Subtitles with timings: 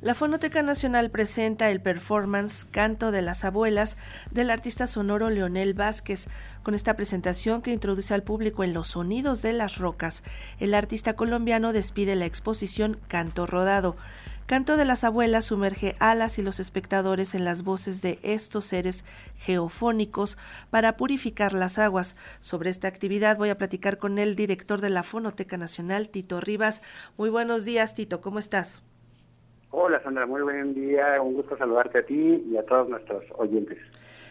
[0.00, 3.96] La Fonoteca Nacional presenta el performance Canto de las Abuelas
[4.30, 6.28] del artista sonoro Leonel Vázquez.
[6.62, 10.22] Con esta presentación que introduce al público en los sonidos de las rocas,
[10.60, 13.96] el artista colombiano despide la exposición Canto Rodado.
[14.46, 19.04] Canto de las Abuelas sumerge alas y los espectadores en las voces de estos seres
[19.36, 20.38] geofónicos
[20.70, 22.14] para purificar las aguas.
[22.40, 26.82] Sobre esta actividad voy a platicar con el director de la Fonoteca Nacional, Tito Rivas.
[27.16, 28.80] Muy buenos días, Tito, ¿cómo estás?
[29.70, 33.78] Hola Sandra, muy buen día, un gusto saludarte a ti y a todos nuestros oyentes.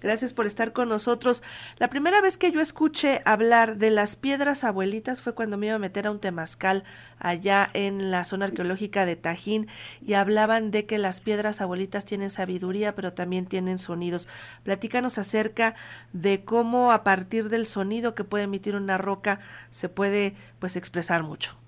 [0.00, 1.42] Gracias por estar con nosotros.
[1.78, 5.74] La primera vez que yo escuché hablar de las piedras abuelitas fue cuando me iba
[5.74, 6.84] a meter a un temazcal
[7.18, 9.66] allá en la zona arqueológica de Tajín
[10.00, 14.28] y hablaban de que las piedras abuelitas tienen sabiduría pero también tienen sonidos.
[14.62, 15.74] Platícanos acerca
[16.14, 19.40] de cómo a partir del sonido que puede emitir una roca
[19.72, 21.58] se puede pues expresar mucho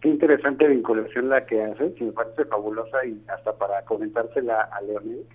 [0.00, 5.26] qué interesante vinculación la que hace, me parece fabulosa y hasta para comentársela a Leonel,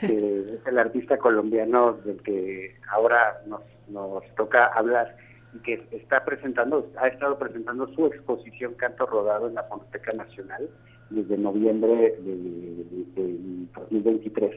[0.00, 5.16] que es el artista colombiano del que ahora nos, nos toca hablar
[5.54, 10.68] y que está presentando, ha estado presentando su exposición Canto Rodado en la Fonoteca Nacional
[11.10, 14.54] desde noviembre de, 2023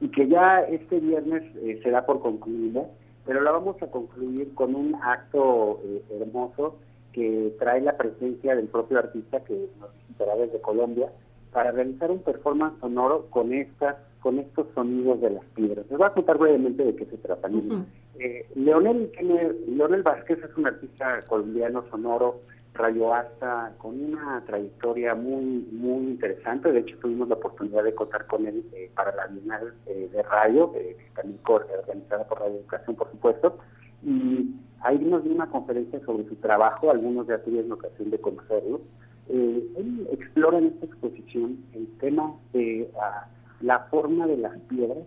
[0.00, 2.84] y que ya este viernes eh, será por concluida,
[3.26, 6.78] pero la vamos a concluir con un acto eh, hermoso
[7.12, 11.10] que trae la presencia del propio artista que nos visitará desde Colombia
[11.52, 15.86] para realizar un performance sonoro con estas con estos sonidos de las piedras.
[15.88, 17.48] Les voy a contar brevemente de qué se trata.
[18.18, 19.10] Eh, Leonel,
[19.66, 22.42] Leonel Vázquez es un artista colombiano sonoro,
[22.74, 26.70] rayoasta, con una trayectoria muy muy interesante.
[26.70, 30.22] De hecho, tuvimos la oportunidad de contar con él eh, para la Bienal eh, de
[30.22, 30.70] Radio,
[31.14, 33.58] también organizada por Radio Educación, por supuesto.
[34.02, 38.80] Y Ahí nos dio una conferencia sobre su trabajo, algunos ya tuvieron ocasión de conocerlo.
[39.28, 43.26] Eh, él explora en esta exposición el tema de ah,
[43.60, 45.04] la forma de las piedras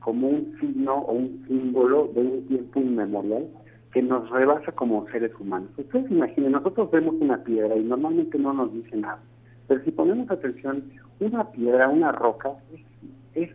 [0.00, 3.48] como un signo o un símbolo de un tiempo inmemorial
[3.92, 5.70] que nos rebasa como seres humanos.
[5.76, 9.20] Ustedes imaginen, nosotros vemos una piedra y normalmente no nos dice nada,
[9.68, 10.84] pero si ponemos atención,
[11.20, 12.50] una piedra, una roca,
[13.34, 13.50] es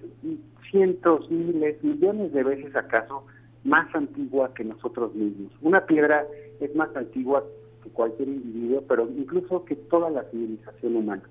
[0.72, 3.25] cientos, miles, millones de veces acaso
[3.68, 5.52] más antigua que nosotros mismos.
[5.62, 6.26] Una piedra
[6.62, 7.44] es más antigua
[7.84, 11.24] que cualquier individuo, pero incluso que toda la civilización humana.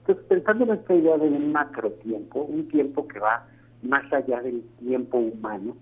[0.00, 3.44] Entonces, pensando en esta idea de un macro tiempo, un tiempo que va
[3.82, 5.76] más allá del tiempo humano,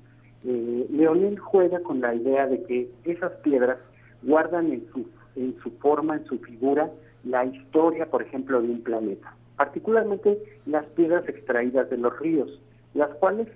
[0.45, 3.79] eh, Leonel juega con la idea de que esas piedras
[4.23, 6.91] guardan en su, en su forma, en su figura,
[7.25, 9.35] la historia, por ejemplo, de un planeta.
[9.57, 12.61] Particularmente las piedras extraídas de los ríos,
[12.94, 13.49] las cuales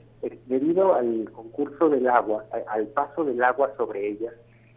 [0.47, 4.33] debido al concurso del agua, al paso del agua sobre ellas,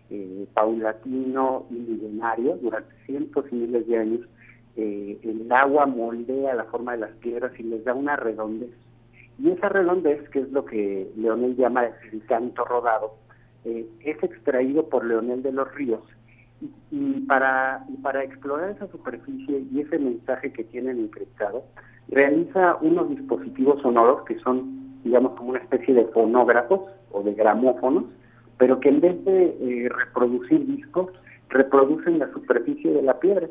[0.09, 4.21] eh, paulatino y milenario, durante cientos y miles de años,
[4.75, 8.71] eh, el agua moldea la forma de las piedras y les da una redondez.
[9.37, 13.15] Y esa redondez, que es lo que Leonel llama el canto rodado,
[13.65, 16.03] eh, es extraído por Leonel de los Ríos.
[16.91, 21.63] Y, para, y para explorar esa superficie y ese mensaje que tienen encriptado,
[22.09, 26.81] realiza unos dispositivos sonoros que son digamos, como una especie de fonógrafos
[27.11, 28.05] o de gramófonos,
[28.57, 31.09] pero que en vez de eh, reproducir discos,
[31.49, 33.47] reproducen la superficie de la piedra.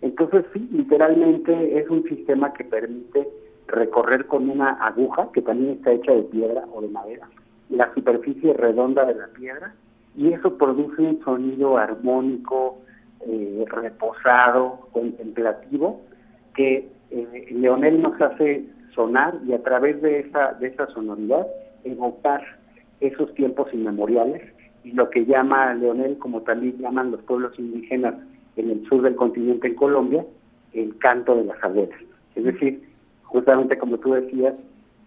[0.00, 3.28] Entonces, sí, literalmente es un sistema que permite
[3.68, 7.28] recorrer con una aguja, que también está hecha de piedra o de madera,
[7.68, 9.74] la superficie redonda de la piedra,
[10.16, 12.78] y eso produce un sonido armónico,
[13.26, 16.00] eh, reposado, contemplativo,
[16.54, 21.46] que eh, Leonel nos hace sonar y a través de esa, de esa sonoridad
[21.84, 22.42] evocar
[23.00, 24.42] esos tiempos inmemoriales
[24.84, 28.14] y lo que llama Leonel, como también llaman los pueblos indígenas
[28.56, 30.24] en el sur del continente, en Colombia,
[30.72, 31.98] el canto de las abuelas.
[32.34, 32.82] Es decir,
[33.24, 34.54] justamente como tú decías,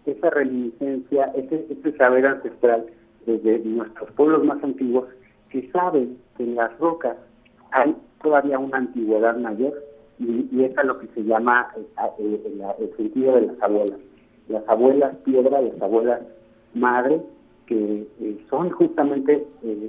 [0.06, 2.86] esa reminiscencia, ese, ese saber ancestral
[3.38, 5.08] desde nuestros pueblos más antiguos
[5.50, 7.18] que saben que en las rocas
[7.72, 9.74] hay todavía una antigüedad mayor
[10.20, 11.82] y, y es lo que se llama eh,
[12.20, 14.00] eh, el, sentido de las abuelas.
[14.48, 16.22] Las abuelas piedra, las abuelas
[16.74, 17.22] madre,
[17.68, 19.46] que eh, son justamente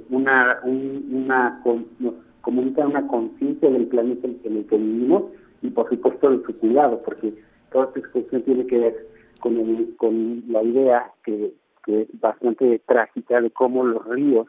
[0.09, 1.61] una, una
[1.99, 5.23] nos comunican una conciencia del planeta en el que vivimos
[5.61, 7.33] y por supuesto de su cuidado, porque
[7.71, 9.07] toda esta expresión tiene que ver
[9.39, 14.47] con, el, con la idea que, que es bastante trágica de cómo los ríos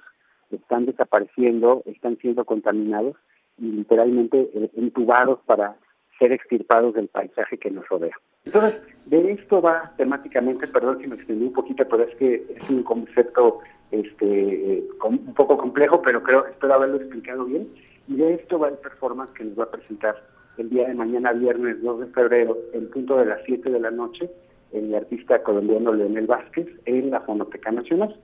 [0.50, 3.16] están desapareciendo, están siendo contaminados
[3.58, 5.76] y literalmente eh, entubados para
[6.18, 8.14] ser extirpados del paisaje que nos rodea.
[8.44, 12.70] Entonces, de esto va temáticamente, perdón si me extendí un poquito, pero es que es
[12.70, 17.68] un concepto este un poco complejo, pero creo espero haberlo explicado bien.
[18.08, 20.16] Y de esto va el performance que nos va a presentar
[20.58, 23.90] el día de mañana, viernes 2 de febrero, en punto de las 7 de la
[23.90, 24.30] noche,
[24.72, 28.16] el artista colombiano Leonel Vázquez en la Fonoteca Nacional.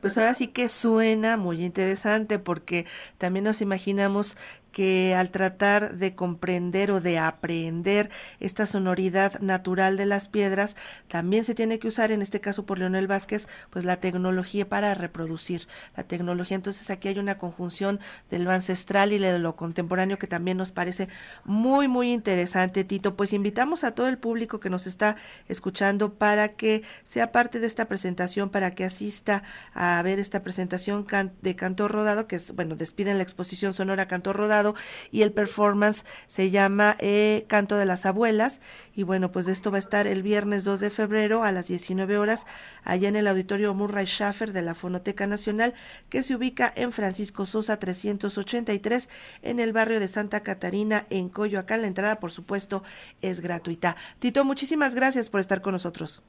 [0.00, 2.84] Pues ahora sí que suena muy interesante porque
[3.16, 4.36] también nos imaginamos
[4.74, 8.10] que al tratar de comprender o de aprender
[8.40, 10.76] esta sonoridad natural de las piedras,
[11.06, 14.92] también se tiene que usar, en este caso por Leonel Vázquez, pues la tecnología para
[14.94, 16.56] reproducir la tecnología.
[16.56, 18.00] Entonces aquí hay una conjunción
[18.30, 21.08] de lo ancestral y de lo contemporáneo que también nos parece
[21.44, 23.14] muy, muy interesante, Tito.
[23.14, 25.16] Pues invitamos a todo el público que nos está
[25.46, 31.06] escuchando para que sea parte de esta presentación, para que asista a ver esta presentación
[31.42, 34.63] de Canto Rodado, que es, bueno, despiden la exposición sonora Canto Rodado
[35.10, 38.60] y el performance se llama eh, Canto de las Abuelas
[38.94, 42.16] y bueno, pues esto va a estar el viernes 2 de febrero a las 19
[42.16, 42.46] horas
[42.84, 45.74] allá en el auditorio Murray Schaffer de la Fonoteca Nacional
[46.08, 49.08] que se ubica en Francisco Sosa 383
[49.42, 51.82] en el barrio de Santa Catarina en Coyoacán.
[51.82, 52.82] La entrada, por supuesto,
[53.20, 53.96] es gratuita.
[54.18, 56.22] Tito, muchísimas gracias por estar con nosotros.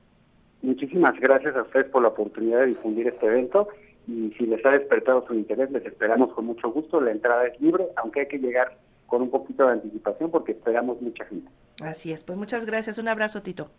[0.62, 3.68] Muchísimas gracias a ustedes por la oportunidad de difundir este evento
[4.08, 7.02] y si les ha despertado su interés, les esperamos con mucho gusto.
[7.02, 11.02] La entrada es libre, aunque hay que llegar con un poquito de anticipación porque esperamos
[11.02, 11.50] mucha gente.
[11.82, 12.98] Así es, pues muchas gracias.
[12.98, 13.70] Un abrazo, Tito.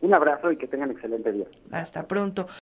[0.00, 1.46] Un abrazo y que tengan excelente día.
[1.70, 2.46] Hasta pronto.